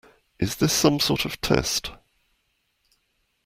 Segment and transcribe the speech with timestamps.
[0.39, 1.91] Is this some sort of test?